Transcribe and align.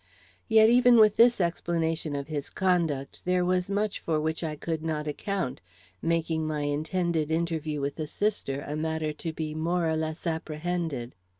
Yet 0.47 0.67
even 0.67 0.97
with 0.97 1.15
this 1.17 1.39
explanation 1.39 2.15
of 2.15 2.27
his 2.27 2.49
conduct, 2.49 3.23
there 3.23 3.45
was 3.45 3.69
much 3.69 3.99
for 3.99 4.19
which 4.19 4.43
I 4.43 4.55
could 4.55 4.81
not 4.81 5.05
account, 5.07 5.61
making 6.01 6.47
my 6.47 6.61
intended 6.61 7.29
interview 7.29 7.81
with 7.81 7.97
the 7.97 8.07
sister 8.07 8.63
a 8.65 8.75
matter 8.75 9.13
to 9.13 9.31
be 9.31 9.53
more 9.53 9.87
or 9.87 9.95
less 9.95 10.25
apprehended. 10.25 11.13